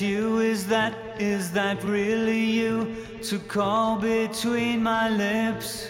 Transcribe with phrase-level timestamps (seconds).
[0.00, 0.40] you?
[0.40, 2.94] Is that, is that really you?
[3.24, 5.88] To call between my lips.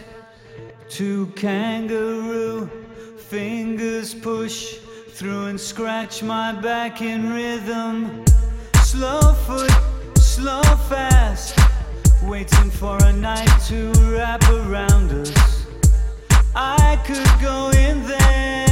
[0.91, 2.71] To kangaroo,
[3.19, 4.79] fingers push
[5.11, 8.25] through and scratch my back in rhythm.
[8.83, 9.73] Slow foot,
[10.19, 11.59] slow fast,
[12.23, 15.67] waiting for a night to wrap around us.
[16.55, 18.66] I could go in there,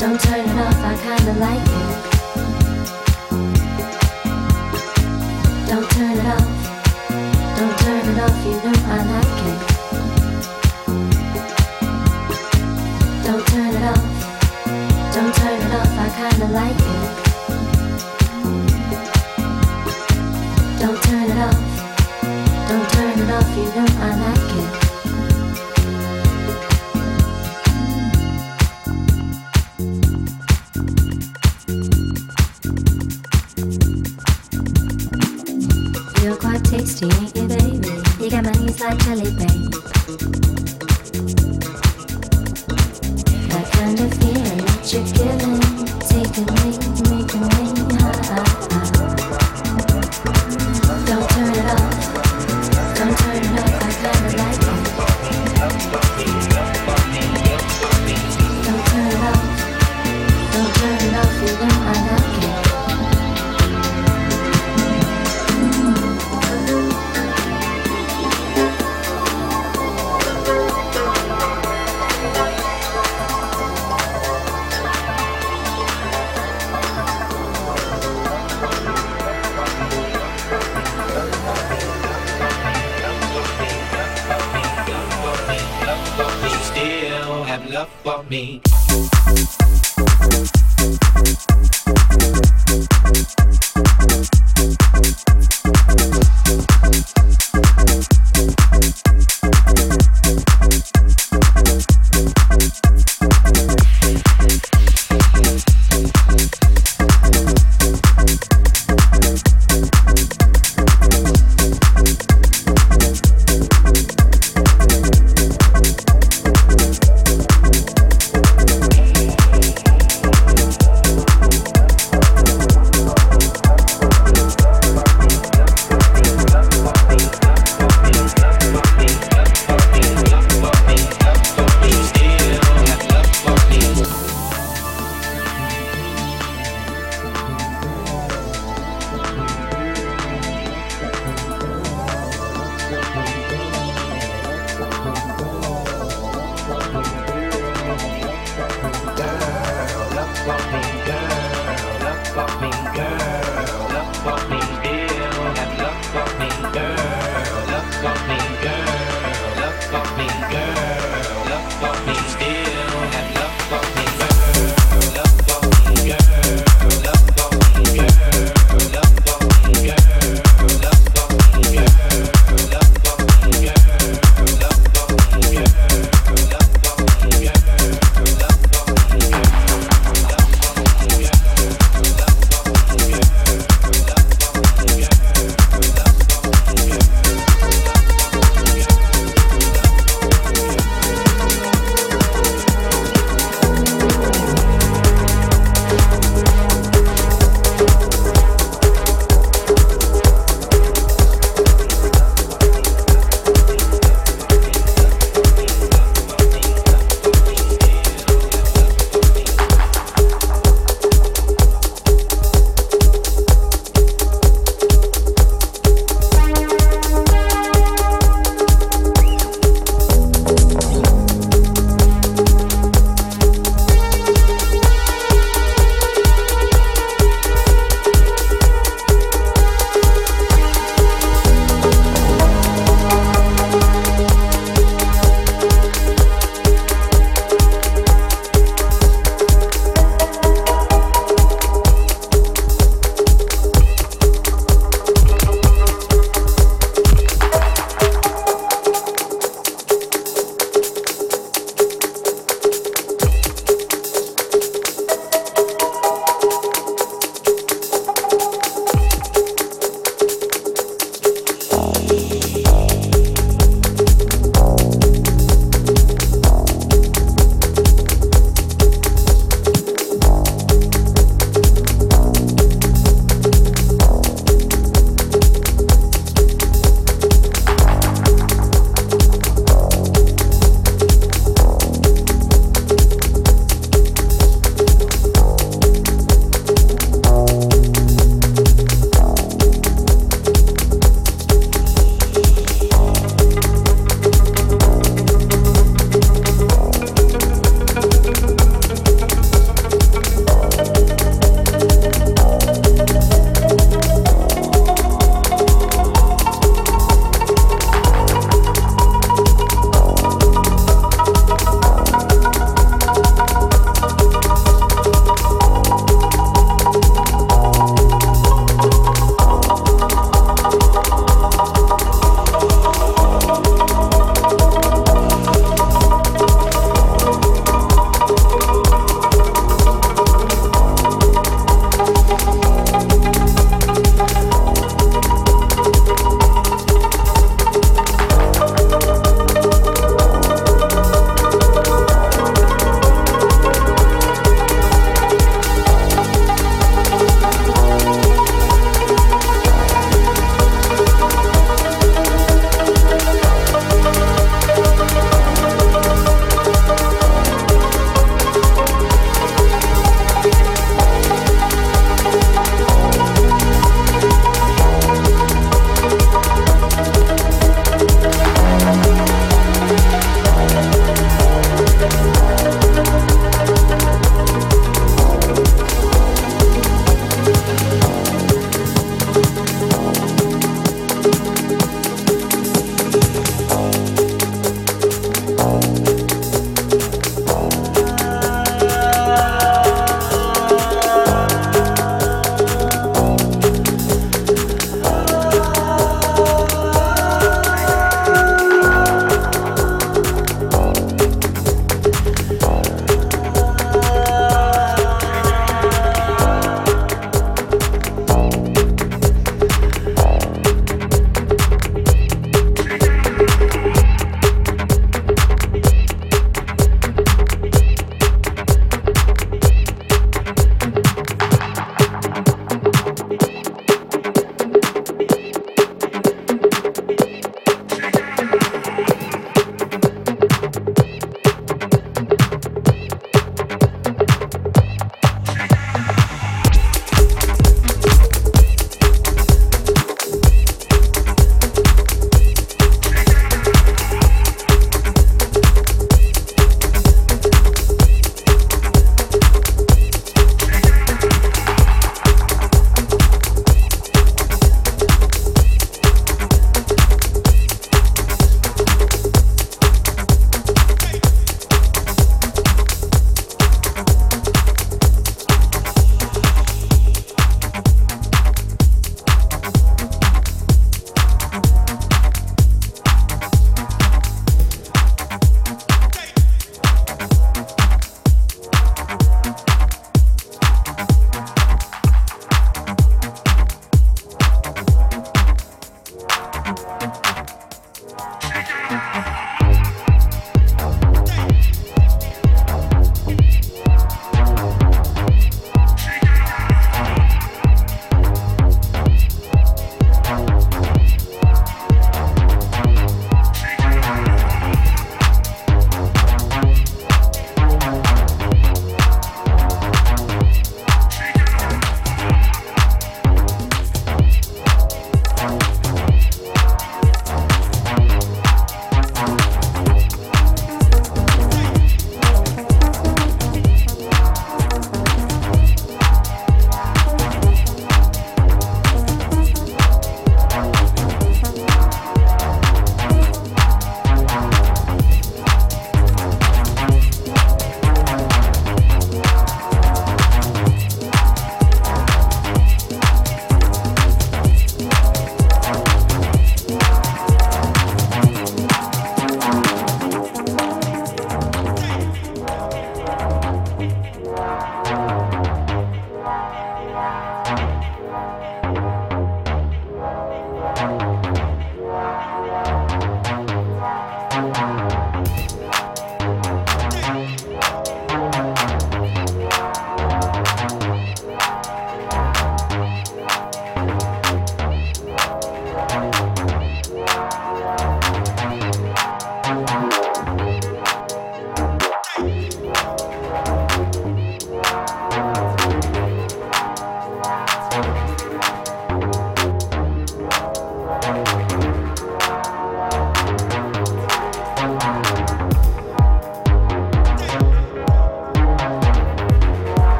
[0.00, 1.96] Don't turn it off, I kinda like it.
[5.68, 6.48] Don't turn it off.
[7.58, 9.58] Don't turn it off, you know I like it.
[13.26, 14.04] Don't turn it off.
[15.12, 16.99] Don't turn it off, I kinda like it.